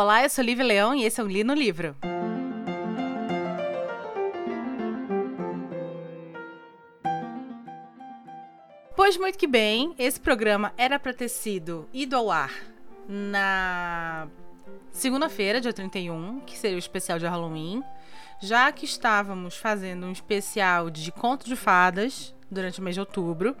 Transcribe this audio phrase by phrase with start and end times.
[0.00, 1.96] Olá, eu sou Lívia Leão e esse é o Li no Livro.
[8.94, 12.52] Pois muito que bem, esse programa era para ter sido ido ao ar
[13.08, 14.28] na
[14.92, 17.82] segunda-feira, dia 31, que seria o especial de Halloween,
[18.40, 23.56] já que estávamos fazendo um especial de conto de fadas durante o mês de outubro.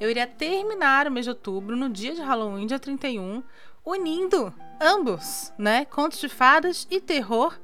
[0.00, 3.42] Eu iria terminar o mês de outubro no dia de Halloween, dia 31,
[3.84, 5.84] unindo ambos, né?
[5.84, 7.58] Contos de fadas e terror,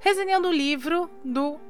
[0.00, 1.60] resenhando o livro do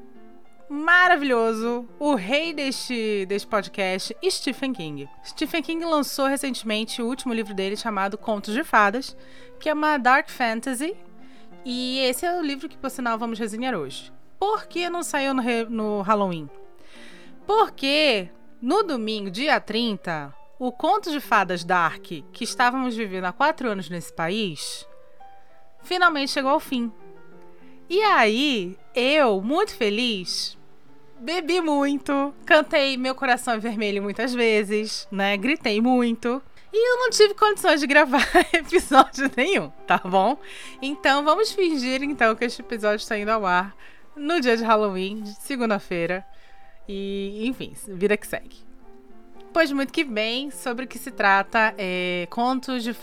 [0.68, 5.08] maravilhoso, o rei deste, deste podcast, Stephen King.
[5.22, 9.14] Stephen King lançou recentemente o último livro dele chamado Contos de Fadas,
[9.60, 10.96] que é uma dark fantasy,
[11.64, 14.10] e esse é o livro que, por sinal, vamos resenhar hoje.
[14.38, 16.48] Por que não saiu no, no Halloween?
[17.46, 18.30] Porque
[18.60, 23.90] no domingo, dia 30, o conto de fadas Dark, que estávamos vivendo há quatro anos
[23.90, 24.86] nesse país,
[25.82, 26.92] finalmente chegou ao fim.
[27.90, 30.56] E aí, eu, muito feliz,
[31.18, 35.36] bebi muito, cantei Meu Coração é Vermelho muitas vezes, né?
[35.36, 36.40] Gritei muito.
[36.72, 38.24] E eu não tive condições de gravar
[38.54, 40.38] episódio nenhum, tá bom?
[40.80, 43.74] Então vamos fingir então que este episódio está indo ao ar
[44.14, 46.24] no dia de Halloween, segunda-feira.
[46.88, 48.71] E, enfim, vida que segue.
[49.52, 52.96] Pois muito que bem, sobre o que se trata é Contos, de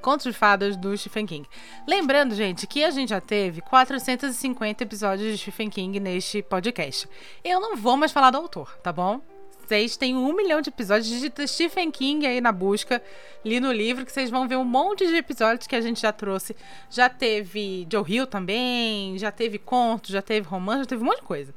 [0.00, 1.48] Contos de Fadas do Stephen King.
[1.88, 7.08] Lembrando, gente, que a gente já teve 450 episódios de Stephen King neste podcast.
[7.42, 9.20] Eu não vou mais falar do autor, tá bom?
[9.66, 13.02] Vocês têm um milhão de episódios, digita Stephen King aí na busca,
[13.44, 16.12] li no livro, que vocês vão ver um monte de episódios que a gente já
[16.12, 16.56] trouxe.
[16.88, 21.20] Já teve Joe Hill também, já teve contos, já teve romance, já teve um monte
[21.20, 21.54] de coisa.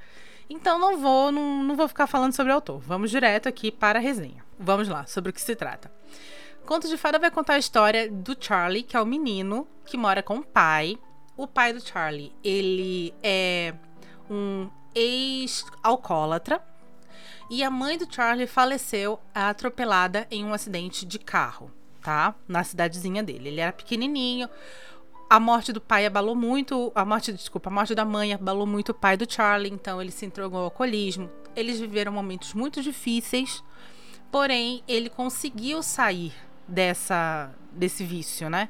[0.52, 2.82] Então não vou, não, não vou ficar falando sobre o autor.
[2.82, 4.44] Vamos direto aqui para a resenha.
[4.60, 5.90] Vamos lá, sobre o que se trata.
[6.66, 10.22] Conto de Fada vai contar a história do Charlie, que é o menino que mora
[10.22, 10.98] com o pai.
[11.38, 13.74] O pai do Charlie, ele é
[14.30, 16.62] um ex-alcoólatra.
[17.50, 22.36] E a mãe do Charlie faleceu atropelada em um acidente de carro, tá?
[22.46, 23.48] Na cidadezinha dele.
[23.48, 24.50] Ele era pequenininho
[25.32, 28.90] a morte do pai abalou muito, a morte, desculpa, a morte da mãe abalou muito
[28.90, 31.32] o pai do Charlie, então ele se entregou ao alcoolismo.
[31.56, 33.64] Eles viveram momentos muito difíceis,
[34.30, 36.34] porém ele conseguiu sair
[36.68, 38.68] dessa desse vício, né?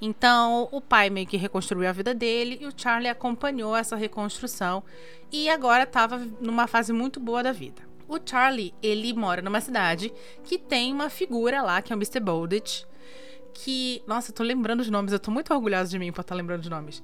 [0.00, 4.84] Então, o pai meio que reconstruiu a vida dele e o Charlie acompanhou essa reconstrução
[5.32, 7.82] e agora estava numa fase muito boa da vida.
[8.06, 10.12] O Charlie, ele mora numa cidade
[10.44, 12.20] que tem uma figura lá, que é o Mr.
[12.20, 12.84] Bowditch,
[13.54, 14.02] que.
[14.06, 16.62] Nossa, eu tô lembrando os nomes, eu tô muito orgulhosa de mim por estar lembrando
[16.62, 17.02] os nomes.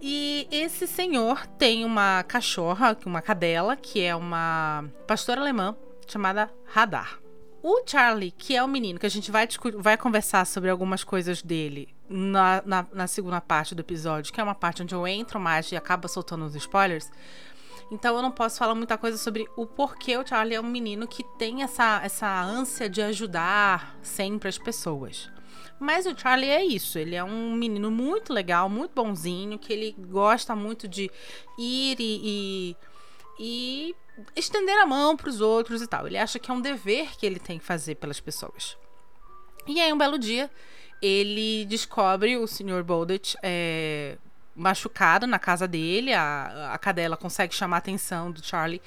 [0.00, 5.76] E esse senhor tem uma cachorra, uma cadela, que é uma pastora alemã
[6.08, 7.20] chamada Radar.
[7.62, 11.40] O Charlie, que é o menino, que a gente vai, vai conversar sobre algumas coisas
[11.40, 15.38] dele na, na, na, segunda parte do episódio, que é uma parte onde eu entro
[15.38, 17.08] mais e acaba soltando os spoilers.
[17.88, 21.06] Então eu não posso falar muita coisa sobre o porquê o Charlie é um menino
[21.06, 25.30] que tem essa, essa ânsia de ajudar sempre as pessoas.
[25.82, 29.96] Mas o Charlie é isso, ele é um menino muito legal, muito bonzinho, que ele
[29.98, 31.10] gosta muito de
[31.58, 32.76] ir e, e,
[33.40, 33.94] e
[34.36, 36.06] estender a mão para os outros e tal.
[36.06, 38.76] Ele acha que é um dever que ele tem que fazer pelas pessoas.
[39.66, 40.48] E aí, um belo dia,
[41.02, 42.84] ele descobre o Sr.
[42.84, 44.18] Boldet é,
[44.54, 46.12] machucado na casa dele.
[46.12, 48.80] A, a cadela consegue chamar a atenção do Charlie.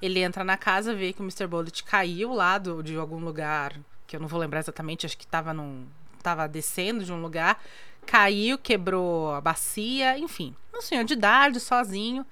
[0.00, 1.46] Ele entra na casa, vê que o Mr.
[1.46, 5.26] Boldet caiu lá do, de algum lugar, que eu não vou lembrar exatamente, acho que
[5.26, 5.86] estava num,
[6.28, 7.62] estava descendo de um lugar,
[8.04, 10.54] caiu, quebrou a bacia, enfim.
[10.74, 12.24] Um senhor de idade, sozinho.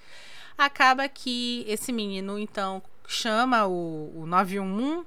[0.57, 5.07] Acaba que esse menino, então, chama o, o 911,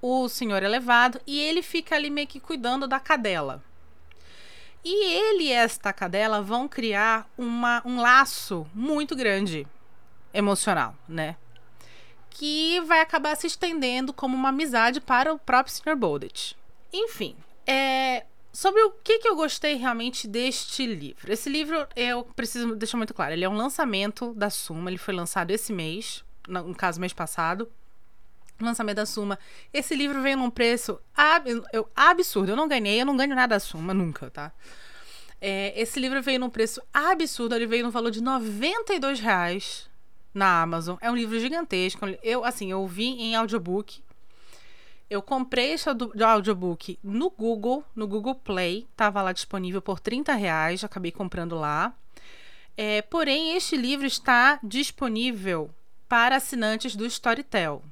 [0.00, 3.62] o senhor é levado, e ele fica ali meio que cuidando da cadela.
[4.84, 9.66] E ele e esta cadela vão criar uma, um laço muito grande
[10.32, 11.36] emocional, né?
[12.30, 15.96] Que vai acabar se estendendo como uma amizade para o próprio Sr.
[15.96, 16.56] Boldet.
[16.92, 17.36] Enfim,
[17.68, 21.30] é, sobre o que, que eu gostei realmente deste livro.
[21.30, 25.12] Esse livro, eu preciso deixar muito claro, ele é um lançamento da Suma, ele foi
[25.14, 27.70] lançado esse mês, no caso, mês passado.
[28.60, 29.38] Lançamento da Suma.
[29.72, 32.50] Esse livro veio num preço ab eu, absurdo.
[32.50, 34.50] Eu não ganhei, eu não ganho nada da Suma, nunca, tá?
[35.40, 39.88] É, esse livro veio num preço absurdo, ele veio no valor de 92 reais
[40.34, 40.96] na Amazon.
[41.00, 42.04] É um livro gigantesco.
[42.20, 44.02] Eu, assim, eu vi em audiobook.
[45.10, 50.84] Eu comprei esse audiobook no Google, no Google Play, estava lá disponível por 30 reais,
[50.84, 51.94] acabei comprando lá.
[52.76, 55.70] É, porém, este livro está disponível
[56.08, 57.82] para assinantes do Storytel,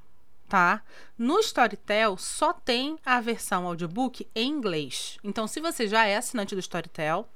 [0.48, 0.82] tá?
[1.18, 5.18] No Storytel só tem a versão audiobook em inglês.
[5.24, 7.28] Então, se você já é assinante do Storytel,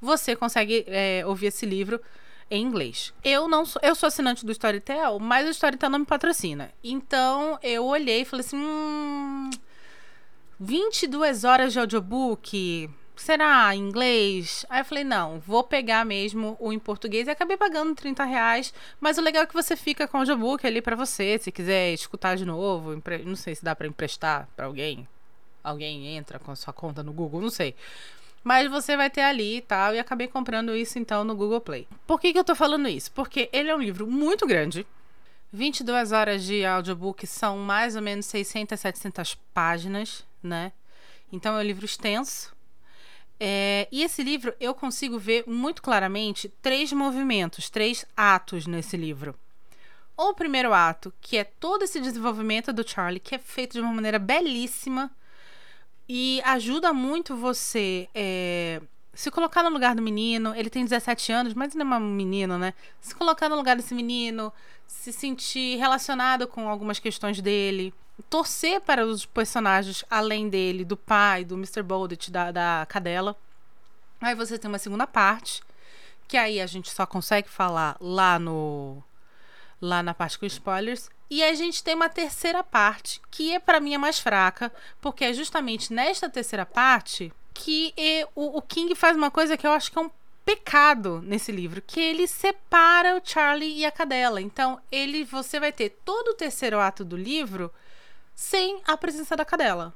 [0.00, 2.00] você consegue é, ouvir esse livro
[2.50, 3.14] em inglês.
[3.22, 6.72] Eu não sou, eu sou assinante do Storytel, mas o Storytel não me patrocina.
[6.82, 9.50] Então eu olhei e falei assim: hum,
[10.58, 12.90] 22 horas de audiobook.
[13.16, 14.64] Será em inglês?
[14.70, 17.28] Aí eu falei, não, vou pegar mesmo o em português.
[17.28, 18.72] E acabei pagando 30 reais.
[18.98, 21.38] Mas o legal é que você fica com o audiobook ali para você.
[21.38, 23.00] Se quiser escutar de novo.
[23.26, 25.06] Não sei se dá para emprestar para alguém.
[25.62, 27.74] Alguém entra com a sua conta no Google, não sei.
[28.42, 29.94] Mas você vai ter ali e tal.
[29.94, 31.86] E acabei comprando isso então no Google Play.
[32.06, 33.12] Por que, que eu tô falando isso?
[33.12, 34.86] Porque ele é um livro muito grande.
[35.52, 40.72] 22 horas de audiobook são mais ou menos 600, 700 páginas, né?
[41.32, 42.54] Então é um livro extenso.
[43.38, 49.34] É, e esse livro eu consigo ver muito claramente três movimentos, três atos nesse livro.
[50.16, 53.92] O primeiro ato, que é todo esse desenvolvimento do Charlie, que é feito de uma
[53.92, 55.10] maneira belíssima,
[56.12, 58.82] e ajuda muito você é,
[59.14, 60.52] se colocar no lugar do menino.
[60.56, 62.74] Ele tem 17 anos, mas não é um menino, né?
[63.00, 64.52] Se colocar no lugar desse menino,
[64.88, 67.94] se sentir relacionado com algumas questões dele.
[68.28, 71.80] Torcer para os personagens além dele, do pai, do Mr.
[71.80, 73.36] Boldet, da, da cadela.
[74.20, 75.62] Aí você tem uma segunda parte,
[76.26, 79.00] que aí a gente só consegue falar lá no
[79.80, 81.10] lá na parte com spoilers.
[81.28, 85.24] E a gente tem uma terceira parte, que é para mim a mais fraca, porque
[85.24, 87.94] é justamente nesta terceira parte que
[88.34, 90.10] o, o King faz uma coisa que eu acho que é um
[90.44, 94.40] pecado nesse livro, que ele separa o Charlie e a cadela.
[94.40, 97.72] Então, ele você vai ter todo o terceiro ato do livro
[98.34, 99.94] sem a presença da cadela.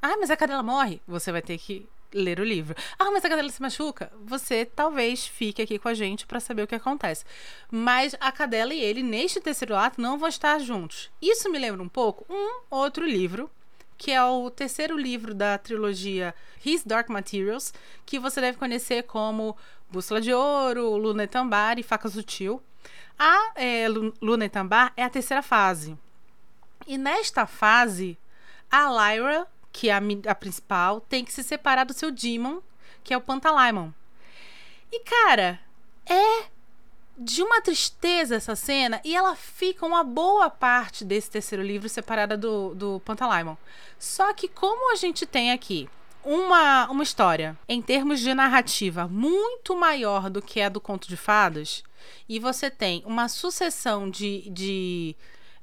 [0.00, 1.00] Ah, mas a cadela morre.
[1.06, 2.76] Você vai ter que ler o livro.
[2.98, 4.10] Ah, mas a cadela se machuca.
[4.24, 7.24] Você talvez fique aqui com a gente para saber o que acontece.
[7.70, 11.10] Mas a cadela e ele, neste terceiro ato, não vão estar juntos.
[11.20, 13.50] Isso me lembra um pouco um outro livro,
[13.98, 17.72] que é o terceiro livro da trilogia His Dark Materials,
[18.04, 19.56] que você deve conhecer como
[19.90, 22.62] Bússola de Ouro, Luna e e Faca Sutil.
[23.18, 24.50] A é, Luna e
[24.96, 25.96] é a terceira fase.
[26.86, 28.18] E nesta fase,
[28.70, 32.60] a Lyra que é a, a principal, tem que se separar do seu Demon,
[33.04, 33.90] que é o Pantalaimon.
[34.90, 35.60] E, cara,
[36.06, 36.46] é
[37.18, 42.38] de uma tristeza essa cena e ela fica uma boa parte desse terceiro livro separada
[42.38, 43.56] do, do Pantalaimon.
[43.98, 45.90] Só que como a gente tem aqui
[46.24, 51.18] uma, uma história em termos de narrativa muito maior do que a do Conto de
[51.18, 51.84] Fadas,
[52.26, 55.14] e você tem uma sucessão de, de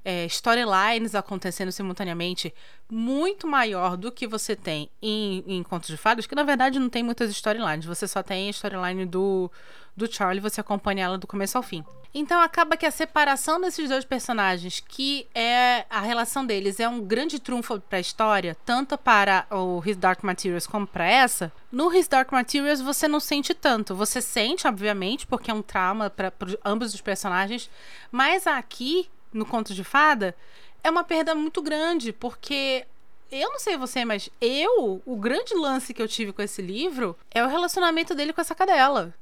[0.03, 2.53] é, storylines acontecendo simultaneamente
[2.89, 6.89] muito maior do que você tem em, em Contos de Fadas, que na verdade não
[6.89, 9.51] tem muitas storylines, você só tem a storyline do,
[9.95, 11.83] do Charlie, você acompanha ela do começo ao fim.
[12.15, 17.01] Então acaba que a separação desses dois personagens, que é a relação deles, é um
[17.01, 21.51] grande trunfo para a história, tanto para o His Dark Materials como para essa.
[21.71, 23.95] No His Dark Materials você não sente tanto.
[23.95, 26.31] Você sente, obviamente, porque é um trauma para
[26.63, 27.67] ambos os personagens,
[28.11, 30.35] mas aqui no conto de fada,
[30.83, 32.85] é uma perda muito grande, porque
[33.31, 37.17] eu não sei você, mas eu, o grande lance que eu tive com esse livro
[37.31, 39.13] é o relacionamento dele com essa cadela.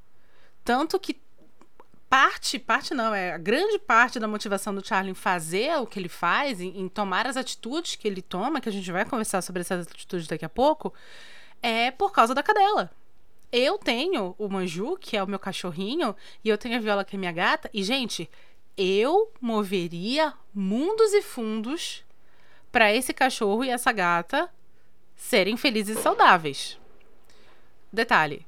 [0.64, 1.20] Tanto que
[2.10, 5.98] parte, parte não, é a grande parte da motivação do Charlie em fazer o que
[5.98, 9.42] ele faz, em, em, tomar as atitudes que ele toma, que a gente vai conversar
[9.42, 10.94] sobre essas atitudes daqui a pouco,
[11.62, 12.92] é por causa da cadela.
[13.50, 17.16] Eu tenho o Manju, que é o meu cachorrinho, e eu tenho a Viola, que
[17.16, 18.30] é minha gata, e, gente,
[18.82, 22.04] eu moveria mundos e fundos
[22.72, 24.50] para esse cachorro e essa gata
[25.16, 26.80] serem felizes e saudáveis.
[27.92, 28.46] Detalhe: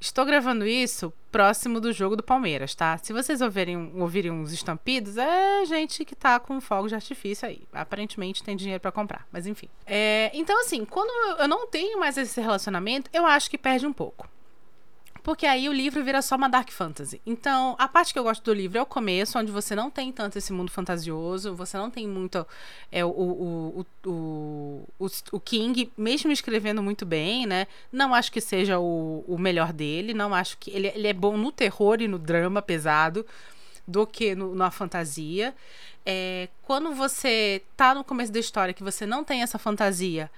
[0.00, 2.98] estou gravando isso próximo do jogo do Palmeiras, tá?
[2.98, 7.62] Se vocês ouvirem, ouvirem uns estampidos, é gente que tá com fogo de artifício aí.
[7.72, 9.68] Aparentemente tem dinheiro para comprar, mas enfim.
[9.86, 13.92] É, então, assim, quando eu não tenho mais esse relacionamento, eu acho que perde um
[13.92, 14.28] pouco.
[15.30, 17.22] Porque aí o livro vira só uma dark fantasy.
[17.24, 20.10] Então, a parte que eu gosto do livro é o começo, onde você não tem
[20.10, 22.44] tanto esse mundo fantasioso, você não tem muito
[22.90, 24.86] é, o, o, o,
[25.30, 27.68] o, King, mesmo escrevendo muito bem, né?
[27.92, 30.68] Não acho que seja o, o melhor dele, não acho que.
[30.72, 33.24] Ele, ele é bom no terror e no drama pesado
[33.86, 35.54] do que no, na fantasia.
[36.04, 40.28] É, quando você tá no começo da história que você não tem essa fantasia,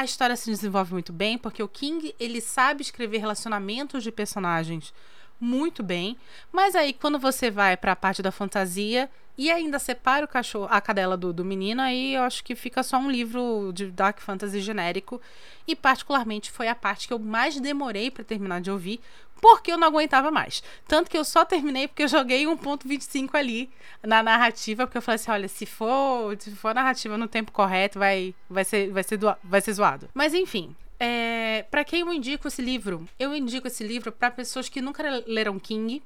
[0.00, 4.94] a história se desenvolve muito bem, porque o King, ele sabe escrever relacionamentos de personagens
[5.40, 6.16] muito bem,
[6.52, 10.68] mas aí quando você vai para a parte da fantasia e ainda separa o cachorro,
[10.70, 14.20] a cadela do, do menino, aí eu acho que fica só um livro de dark
[14.20, 15.18] fantasy genérico
[15.66, 19.00] e particularmente foi a parte que eu mais demorei para terminar de ouvir,
[19.40, 20.62] porque eu não aguentava mais.
[20.86, 23.70] Tanto que eu só terminei porque eu joguei 1.25 ali
[24.02, 27.98] na narrativa, porque eu falei assim, olha, se for, se for narrativa no tempo correto,
[27.98, 30.08] vai vai ser vai ser, vai ser zoado.
[30.12, 33.08] Mas enfim, é, para quem eu indico esse livro?
[33.18, 36.02] Eu indico esse livro para pessoas que nunca leram King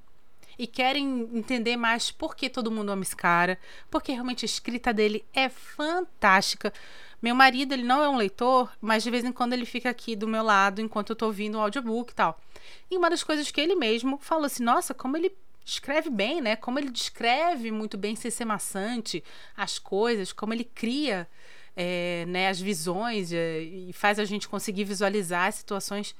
[0.57, 3.59] e querem entender mais por que todo mundo ama esse cara,
[3.91, 6.73] porque realmente a escrita dele é fantástica.
[7.21, 10.15] Meu marido, ele não é um leitor, mas de vez em quando ele fica aqui
[10.15, 12.41] do meu lado enquanto eu tô ouvindo o audiobook e tal.
[12.89, 15.35] E uma das coisas que ele mesmo falou assim: nossa, como ele
[15.67, 16.55] escreve bem, né?
[16.55, 19.25] Como ele descreve muito bem sem ser maçante
[19.57, 21.27] as coisas, como ele cria
[21.77, 26.15] é, né, as visões é, e faz a gente conseguir visualizar as situações.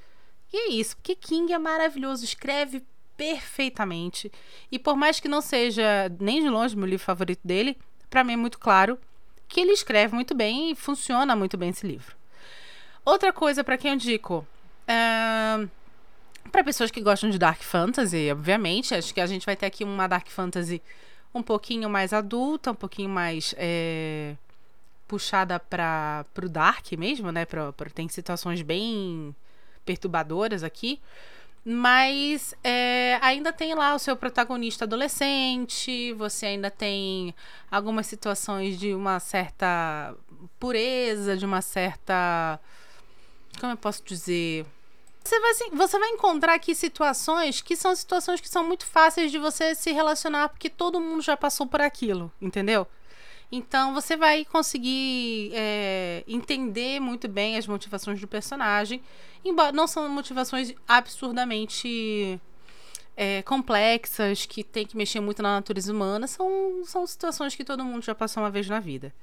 [0.53, 2.83] E é isso, porque King é maravilhoso, escreve
[3.17, 4.31] perfeitamente.
[4.71, 7.77] E por mais que não seja nem de longe meu livro favorito dele,
[8.11, 8.99] para mim é muito claro
[9.49, 12.17] que ele escreve muito bem e funciona muito bem esse livro.
[13.05, 14.47] Outra coisa para quem eu indico.
[14.89, 15.69] Uh,
[16.51, 18.95] para pessoas que gostam de Dark Fantasy, obviamente.
[18.95, 20.81] Acho que a gente vai ter aqui uma Dark Fantasy
[21.35, 24.37] um pouquinho mais adulta, um pouquinho mais é,
[25.15, 27.45] puxada para o Dark mesmo, né?
[27.45, 29.35] Pra, tem situações bem
[29.85, 31.01] perturbadoras aqui.
[31.65, 37.35] Mas é, ainda tem lá o seu protagonista adolescente, você ainda tem
[37.71, 40.15] algumas situações de uma certa
[40.59, 42.61] pureza, de uma certa.
[43.61, 44.67] Como eu posso dizer?
[45.23, 49.39] Você vai, você vai encontrar aqui situações que são situações que são muito fáceis de
[49.39, 52.87] você se relacionar, porque todo mundo já passou por aquilo, entendeu?
[53.57, 59.01] Então você vai conseguir é, entender muito bem as motivações do personagem,
[59.45, 62.41] embora não são motivações absurdamente
[63.17, 67.85] é, complexas, que tem que mexer muito na natureza humana, são, são situações que todo
[67.85, 69.15] mundo já passou uma vez na vida.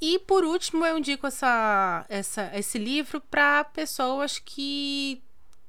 [0.00, 5.22] E por último, eu indico essa, essa, esse livro para pessoas que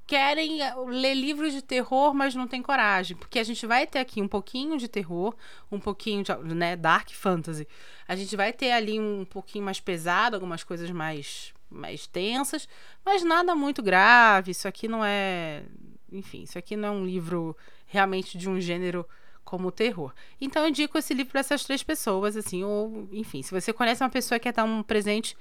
[0.05, 3.99] querem eh, ler livros de terror, mas não tem coragem, porque a gente vai ter
[3.99, 5.35] aqui um pouquinho de terror,
[5.71, 7.67] um pouquinho de né, dark fantasy.
[8.07, 12.69] A gente vai ter ali um pouquinho mais pesado, algumas coisas mais mais tensas,
[13.03, 14.51] mas nada muito grave.
[14.51, 15.63] Isso aqui não é,
[16.11, 17.57] enfim, isso aqui não é um livro
[17.87, 19.05] realmente de um gênero
[19.43, 20.13] como terror.
[20.39, 24.03] Então eu indico esse livro para essas três pessoas, assim, ou enfim, se você conhece
[24.03, 25.35] uma pessoa que quer dar um presente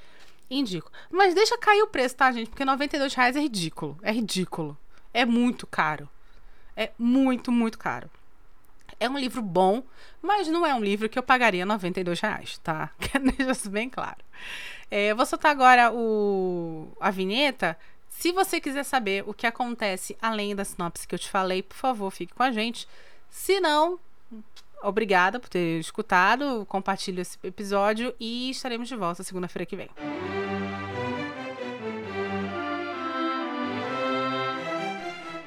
[0.53, 0.91] Indico.
[1.11, 2.51] Mas deixa cair o preço, tá, gente?
[2.51, 3.99] Porque 92 reais é ridículo.
[4.03, 4.77] É ridículo.
[5.13, 6.09] É muito caro.
[6.77, 8.11] É muito, muito caro.
[9.01, 9.83] É um livro bom,
[10.21, 12.91] mas não é um livro que eu pagaria 92 reais, tá?
[13.37, 14.19] Deixar isso bem claro.
[14.91, 17.77] É, vou soltar agora o, a vinheta.
[18.09, 21.77] Se você quiser saber o que acontece além da sinopse que eu te falei, por
[21.77, 22.87] favor, fique com a gente.
[23.31, 23.99] Se não,
[24.83, 29.89] obrigada por ter escutado, compartilhe esse episódio e estaremos de volta segunda-feira que vem.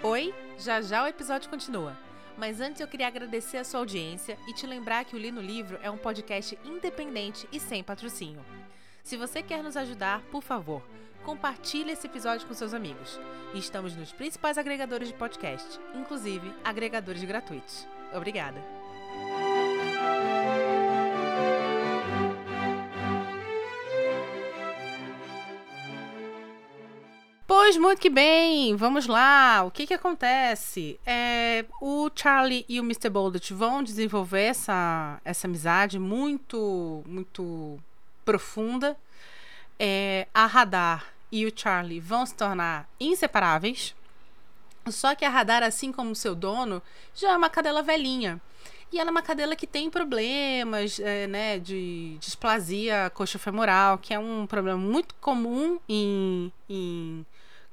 [0.03, 1.97] Oi, já já o episódio continua.
[2.37, 5.41] Mas antes eu queria agradecer a sua audiência e te lembrar que o Li no
[5.41, 8.43] Livro é um podcast independente e sem patrocínio.
[9.03, 10.81] Se você quer nos ajudar, por favor,
[11.23, 13.19] compartilhe esse episódio com seus amigos.
[13.53, 17.87] Estamos nos principais agregadores de podcast, inclusive agregadores gratuitos.
[18.13, 18.84] Obrigada!
[27.47, 29.63] Pois muito que bem, vamos lá.
[29.63, 30.99] O que que acontece?
[31.05, 33.07] É, o Charlie e o Mr.
[33.07, 37.79] Boldet vão desenvolver essa, essa amizade muito, muito
[38.25, 38.97] profunda.
[39.79, 43.93] É, a Radar e o Charlie vão se tornar inseparáveis.
[44.89, 46.81] Só que a Radar, assim como seu dono,
[47.13, 48.41] já é uma cadela velhinha.
[48.91, 54.19] E ela é uma cadela que tem problemas é, né, de displasia coxofemoral, que é
[54.19, 57.25] um problema muito comum em, em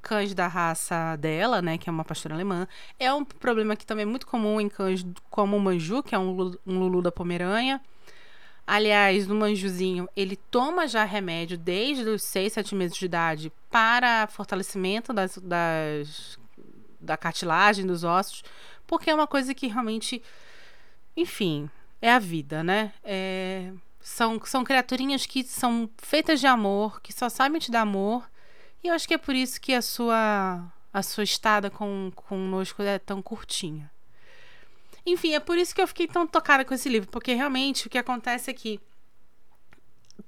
[0.03, 2.67] cães da raça dela, né, que é uma pastora alemã.
[2.99, 6.19] É um problema que também é muito comum em cães como o Manju, que é
[6.19, 7.81] um um Lulu da Pomerânia.
[8.67, 14.27] Aliás, no Manjuzinho, ele toma já remédio desde os 6, 7 meses de idade para
[14.27, 16.39] fortalecimento das, das
[16.99, 18.43] da cartilagem dos ossos,
[18.87, 20.21] porque é uma coisa que realmente,
[21.15, 21.69] enfim,
[22.01, 22.93] é a vida, né?
[23.03, 28.29] É, são, são criaturinhas que são feitas de amor, que só sabem te dar amor,
[28.83, 32.81] e eu acho que é por isso que a sua a sua estada com conosco
[32.83, 33.89] é tão curtinha.
[35.05, 37.89] Enfim, é por isso que eu fiquei tão tocada com esse livro, porque realmente o
[37.89, 38.79] que acontece é que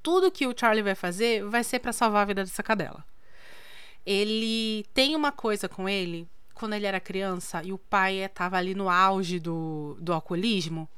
[0.02, 3.06] tudo que o Charlie vai fazer vai ser para salvar a vida dessa cadela.
[4.06, 8.74] Ele tem uma coisa com ele quando ele era criança e o pai estava ali
[8.74, 10.90] no auge do, do alcoolismo,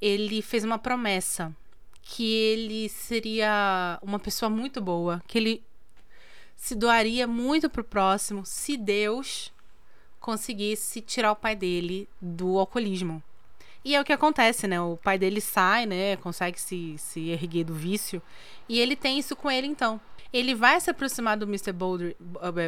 [0.00, 1.54] ele fez uma promessa
[2.00, 5.67] que ele seria uma pessoa muito boa, que ele
[6.58, 9.50] se doaria muito pro próximo se Deus
[10.20, 13.22] conseguisse tirar o pai dele do alcoolismo.
[13.84, 14.78] E é o que acontece, né?
[14.78, 16.16] O pai dele sai, né?
[16.16, 18.20] Consegue se, se erguer do vício.
[18.68, 19.98] E ele tem isso com ele, então.
[20.32, 21.72] ele vai se aproximar do Mr.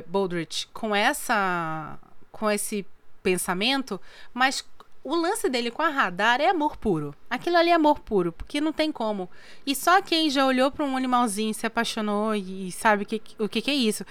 [0.07, 1.99] Baldrich com essa
[2.33, 2.87] com esse
[3.23, 4.01] pensamento,
[4.33, 4.65] mas
[5.03, 7.15] o lance dele com a radar é amor puro.
[7.29, 9.31] Aquilo ali é amor puro, porque não tem como.
[9.67, 13.71] E só quem já olhou para um animalzinho, se apaixonou e sabe que, o que,
[13.71, 14.05] é isso.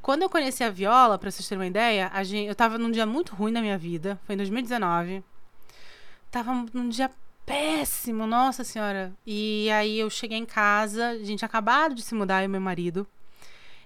[0.00, 3.04] Quando eu conheci a Viola, para vocês terem uma ideia, gente, eu tava num dia
[3.04, 4.18] muito ruim na minha vida.
[4.24, 5.22] Foi em 2019.
[6.30, 7.10] Tava num dia
[7.44, 9.12] péssimo, nossa senhora.
[9.26, 12.60] E aí eu cheguei em casa, a gente acabado de se mudar, eu e meu
[12.60, 13.06] marido.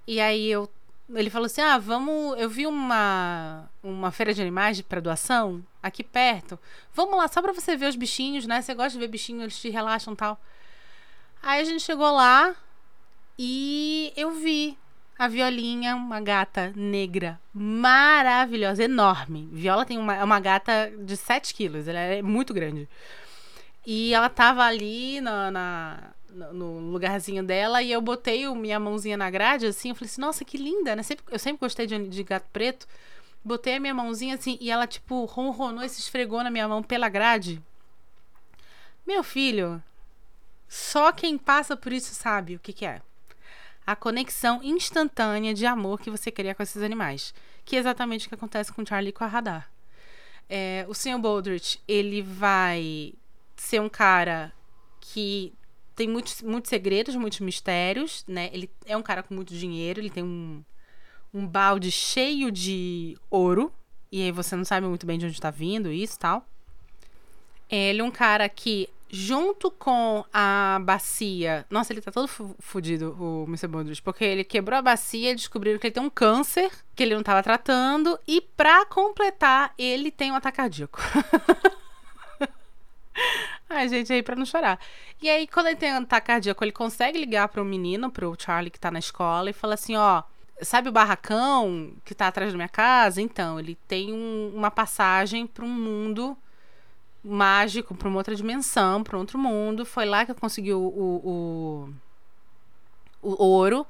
[0.06, 0.70] E aí eu
[1.14, 6.03] ele falou assim: "Ah, vamos, eu vi uma uma feira de animais para doação aqui
[6.03, 6.59] perto.
[6.95, 8.62] Vamos lá só para você ver os bichinhos, né?
[8.62, 10.41] Você gosta de ver bichinhos, eles te relaxam, tal".
[11.43, 12.57] Aí a gente chegou lá
[13.38, 14.79] e eu vi
[15.19, 19.49] a Violinha, uma gata negra maravilhosa, enorme.
[19.53, 22.88] Viola tem uma, é uma gata de 7 quilos, ela é muito grande.
[23.87, 25.99] E ela tava ali na, na,
[26.53, 29.91] no lugarzinho dela e eu botei minha mãozinha na grade, assim.
[29.91, 31.03] Eu falei assim, nossa, que linda, né?
[31.03, 32.87] Sempre, eu sempre gostei de, de gato preto.
[33.45, 36.83] Botei a minha mãozinha assim e ela, tipo, ronronou e se esfregou na minha mão
[36.83, 37.63] pela grade.
[39.07, 39.83] Meu filho,
[40.67, 43.03] só quem passa por isso sabe o que, que é
[43.87, 47.35] a conexão instantânea de amor que você cria com esses animais.
[47.65, 49.71] Que é exatamente o que acontece com Charlie e com a Radar.
[50.49, 51.19] É, o Sr.
[51.19, 53.15] Baldrich, ele vai
[53.57, 54.53] ser um cara
[55.01, 55.53] que
[55.95, 58.51] tem muitos, muitos segredos, muitos mistérios, né?
[58.53, 60.63] Ele é um cara com muito dinheiro, ele tem um,
[61.35, 63.73] um balde cheio de ouro,
[64.11, 66.47] e aí você não sabe muito bem de onde está vindo isso e tal.
[67.69, 71.67] Ele é um cara que junto com a bacia.
[71.69, 73.67] Nossa, ele tá todo fudido, o Mr.
[73.69, 77.14] Bondrich, porque ele quebrou a bacia e descobriram que ele tem um câncer que ele
[77.14, 78.19] não tava tratando.
[78.26, 81.00] E pra completar, ele tem um ataque cardíaco.
[83.69, 84.79] Ai, gente, aí pra não chorar.
[85.23, 88.71] E aí, quando ele tem um ataque cardíaco, ele consegue ligar pro menino, pro Charlie
[88.71, 90.23] que tá na escola, e fala assim: ó.
[90.62, 93.20] Sabe o barracão que tá atrás da minha casa?
[93.20, 96.37] Então, ele tem um, uma passagem para um mundo
[97.25, 99.86] mágico para uma outra dimensão, para outro mundo.
[99.86, 101.88] Foi lá que eu consegui o, o,
[103.23, 103.86] o, o ouro.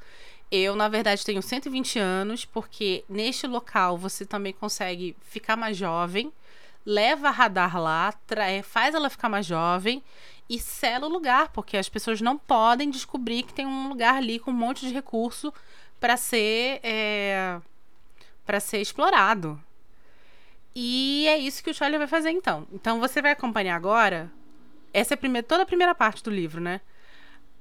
[0.50, 6.32] Eu, na verdade, tenho 120 anos, porque neste local você também consegue ficar mais jovem,
[6.86, 8.14] leva a radar lá,
[8.62, 10.02] faz ela ficar mais jovem
[10.48, 14.38] e sela o lugar, porque as pessoas não podem descobrir que tem um lugar ali
[14.38, 15.52] com um monte de recurso
[16.04, 17.58] para ser é,
[18.44, 19.58] para ser explorado.
[20.74, 22.68] E é isso que o Charlie vai fazer então.
[22.70, 24.30] Então você vai acompanhar agora.
[24.92, 26.82] Essa é a primeira, toda a primeira parte do livro, né?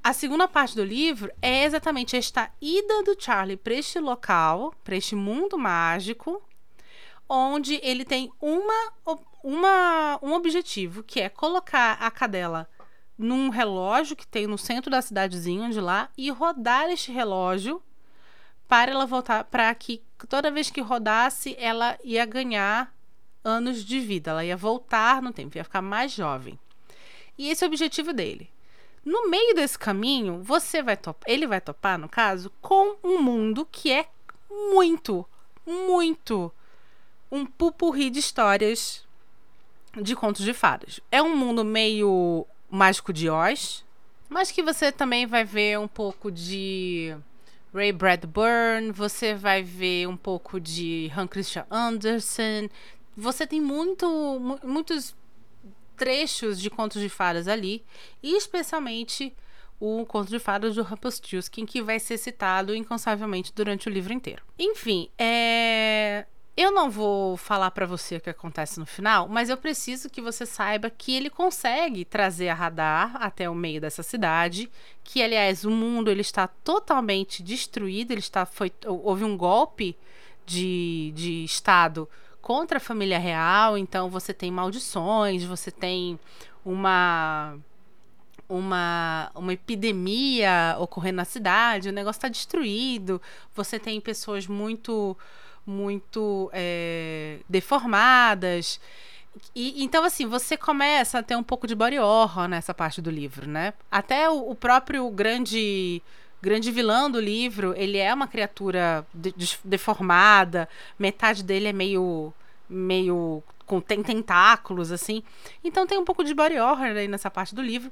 [0.04, 4.98] A segunda parte do livro é exatamente esta ida do Charlie para este local, para
[4.98, 6.44] este mundo mágico,
[7.30, 8.92] onde ele tem uma,
[9.42, 12.70] uma, um objetivo, que é colocar a cadela
[13.18, 17.82] num relógio que tem no centro da cidadezinha de lá e rodar este relógio
[18.68, 22.94] para ela voltar para que toda vez que rodasse ela ia ganhar
[23.44, 24.32] anos de vida.
[24.32, 26.58] Ela ia voltar no tempo, ia ficar mais jovem.
[27.38, 28.50] E esse é o objetivo dele.
[29.04, 33.68] No meio desse caminho, você vai topar, ele vai topar, no caso, com um mundo
[33.70, 34.08] que é
[34.50, 35.28] muito,
[35.66, 36.52] muito
[37.30, 39.06] um pupurri de histórias
[40.02, 41.02] de contos de fadas.
[41.12, 43.84] É um mundo meio mágico de Oz,
[44.30, 47.16] mas que você também vai ver um pouco de
[47.74, 52.70] Ray Bradburn, você vai ver um pouco de Hans Christian Andersen,
[53.18, 55.16] você tem muito, muitos
[55.96, 57.84] trechos de contos de fadas ali,
[58.22, 59.36] e especialmente
[59.80, 64.44] o conto de fadas do Rumpelstiltskin, que vai ser citado incansavelmente durante o livro inteiro.
[64.58, 66.26] Enfim, é...
[66.56, 70.22] eu não vou falar para você o que acontece no final, mas eu preciso que
[70.22, 74.70] você saiba que ele consegue trazer a radar até o meio dessa cidade,
[75.04, 79.98] que aliás o mundo ele está totalmente destruído, ele está foi houve um golpe
[80.46, 82.08] de, de estado
[82.40, 86.20] contra a família real, então você tem maldições, você tem
[86.64, 87.58] uma
[88.48, 93.22] uma, uma epidemia ocorrendo na cidade, o negócio está destruído,
[93.56, 95.18] você tem pessoas muito
[95.66, 98.82] muito é, deformadas.
[99.56, 103.10] E, então, assim, você começa a ter um pouco de body horror nessa parte do
[103.10, 103.74] livro, né?
[103.90, 106.02] Até o, o próprio grande
[106.42, 110.68] grande vilão do livro, ele é uma criatura de, de, deformada,
[111.00, 112.34] metade dele é meio
[112.70, 113.42] meio
[113.74, 115.24] com tem tentáculos assim.
[115.64, 117.92] Então tem um pouco de body horror aí nessa parte do livro.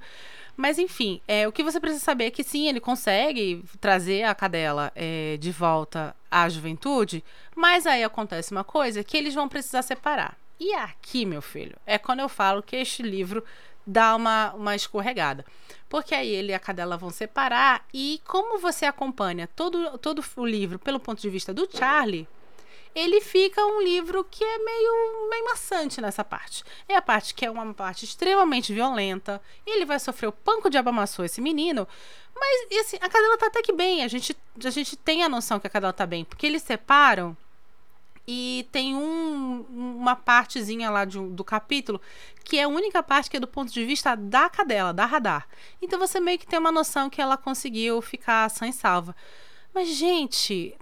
[0.56, 4.36] Mas enfim, é, o que você precisa saber é que sim, ele consegue trazer a
[4.36, 7.24] cadela é, de volta à juventude,
[7.56, 10.38] mas aí acontece uma coisa que eles vão precisar separar.
[10.60, 13.44] E aqui, meu filho, é quando eu falo que este livro
[13.88, 15.44] dá uma, uma escorregada.
[15.90, 20.46] Porque aí ele e a cadela vão separar e como você acompanha todo, todo o
[20.46, 22.28] livro pelo ponto de vista do Charlie,
[22.94, 26.64] ele fica um livro que é meio, meio maçante nessa parte.
[26.88, 29.42] É a parte que é uma parte extremamente violenta.
[29.66, 31.88] Ele vai sofrer o panco de amassou esse menino.
[32.36, 34.04] Mas, assim, a cadela tá até que bem.
[34.04, 36.26] A gente, a gente tem a noção que a cadela tá bem.
[36.26, 37.36] Porque eles separam
[38.28, 42.00] e tem um, uma partezinha lá de, do capítulo
[42.44, 45.48] que é a única parte que é do ponto de vista da cadela, da radar.
[45.82, 49.16] Então você meio que tem uma noção que ela conseguiu ficar sã e salva.
[49.74, 50.76] Mas, gente,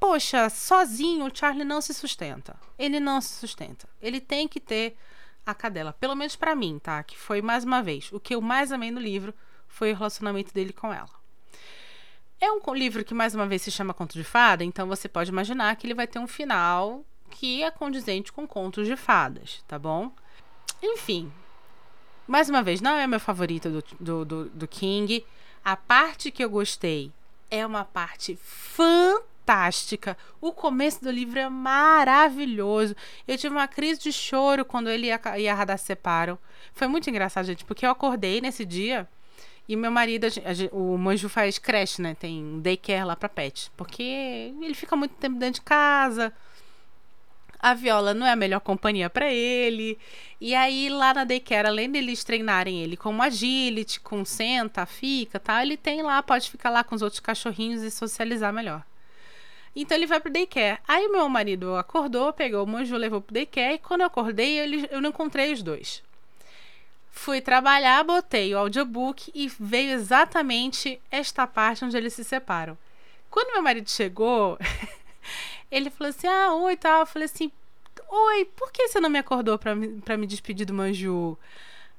[0.00, 2.56] poxa, sozinho o Charlie não se sustenta.
[2.78, 3.86] Ele não se sustenta.
[4.00, 4.96] Ele tem que ter
[5.44, 5.92] a cadela.
[5.92, 7.02] Pelo menos para mim, tá?
[7.02, 8.10] Que foi mais uma vez.
[8.10, 9.34] O que eu mais amei no livro
[9.68, 11.20] foi o relacionamento dele com ela.
[12.40, 15.30] É um livro que mais uma vez se chama Conto de Fada, então você pode
[15.30, 19.78] imaginar que ele vai ter um final que é condizente com contos de fadas, tá
[19.78, 20.10] bom?
[20.82, 21.30] Enfim,
[22.26, 25.24] mais uma vez, não é meu favorito do, do, do, do King.
[25.62, 27.12] A parte que eu gostei
[27.50, 30.16] é uma parte fantástica fantástica.
[30.40, 32.94] O começo do livro é maravilhoso.
[33.26, 36.38] Eu tive uma crise de choro quando ele e a, Radar se separam.
[36.72, 39.08] Foi muito engraçado, gente, porque eu acordei nesse dia
[39.68, 40.26] e meu marido,
[40.72, 42.14] o Manjo faz creche, né?
[42.14, 43.70] Tem daycare lá pra pet.
[43.76, 46.32] Porque ele fica muito tempo dentro de casa.
[47.58, 49.98] A Viola não é a melhor companhia para ele.
[50.40, 55.60] E aí, lá na daycare, além deles treinarem ele com agility, com senta, fica, tá?
[55.62, 58.82] Ele tem lá, pode ficar lá com os outros cachorrinhos e socializar melhor.
[59.74, 60.78] Então ele vai pro daycare.
[60.86, 63.74] Aí meu marido acordou, pegou o Manju, levou pro daycare.
[63.74, 66.02] E quando eu acordei, eu, eu não encontrei os dois.
[67.10, 72.78] Fui trabalhar, botei o audiobook e veio exatamente esta parte onde eles se separam.
[73.30, 74.58] Quando meu marido chegou,
[75.70, 77.00] ele falou assim: Ah, oi, tal.
[77.00, 77.52] Eu falei assim:
[78.08, 81.38] Oi, por que você não me acordou para me despedir do Manju?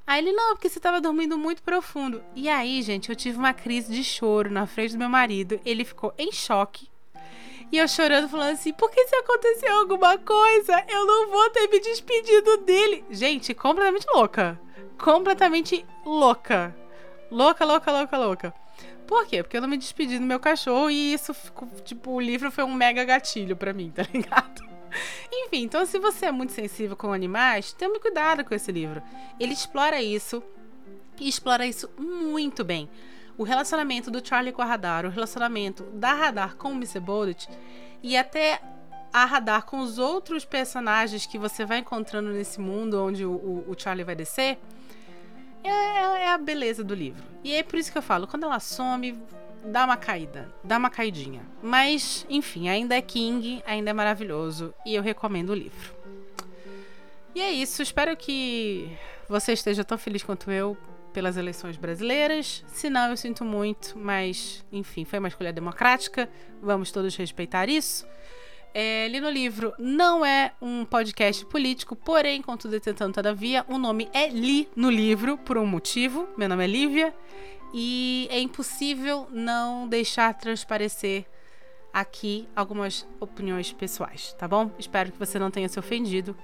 [0.05, 2.21] Aí ele, não, porque você estava dormindo muito profundo.
[2.35, 5.59] E aí, gente, eu tive uma crise de choro na frente do meu marido.
[5.63, 6.89] Ele ficou em choque.
[7.71, 11.67] E eu chorando, falando assim: por que se aconteceu alguma coisa, eu não vou ter
[11.67, 13.05] me despedido dele?
[13.09, 14.59] Gente, completamente louca.
[14.97, 16.75] Completamente louca.
[17.31, 18.53] Louca, louca, louca, louca.
[19.07, 19.41] Por quê?
[19.41, 21.35] Porque eu não me despedi do meu cachorro e isso,
[21.83, 24.69] tipo, o livro foi um mega gatilho para mim, tá ligado?
[25.31, 29.01] Enfim, então se você é muito sensível com animais, tome cuidado com esse livro.
[29.39, 30.43] Ele explora isso
[31.19, 32.89] e explora isso muito bem
[33.41, 36.99] o relacionamento do Charlie com a Radar, o relacionamento da Radar com o Mr.
[36.99, 37.49] Bullet
[38.03, 38.61] e até
[39.11, 43.71] a Radar com os outros personagens que você vai encontrando nesse mundo onde o, o,
[43.71, 44.59] o Charlie vai descer,
[45.63, 47.23] é, é, a beleza do livro.
[47.43, 49.17] E é por isso que eu falo, quando ela some,
[49.65, 51.41] dá uma caída, dá uma caidinha.
[51.63, 55.95] Mas, enfim, ainda é King, ainda é maravilhoso e eu recomendo o livro.
[57.33, 58.95] E é isso, espero que
[59.27, 60.77] você esteja tão feliz quanto eu
[61.11, 62.63] pelas eleições brasileiras.
[62.67, 66.29] Se não, eu sinto muito, mas enfim, foi uma escolha democrática.
[66.61, 68.05] Vamos todos respeitar isso.
[68.73, 74.09] É, li no livro não é um podcast político, porém, contudo, tentando todavia, o nome
[74.13, 76.27] é Li no livro por um motivo.
[76.37, 77.13] Meu nome é Lívia
[77.73, 81.25] e é impossível não deixar transparecer
[81.93, 84.71] aqui algumas opiniões pessoais, tá bom?
[84.79, 86.35] Espero que você não tenha se ofendido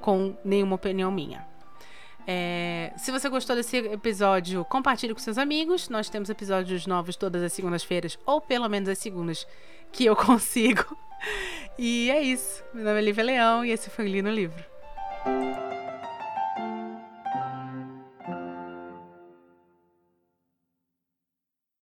[0.00, 1.53] com nenhuma opinião minha.
[2.26, 5.88] É, se você gostou desse episódio, compartilhe com seus amigos.
[5.88, 9.46] Nós temos episódios novos todas as segundas-feiras, ou pelo menos as segundas
[9.92, 10.96] que eu consigo.
[11.78, 12.62] E é isso.
[12.72, 14.64] Meu nome é Lívia Leão e esse foi o Li Livro.